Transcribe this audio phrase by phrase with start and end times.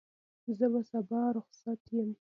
[0.57, 2.09] زه به سبا رخصت یم.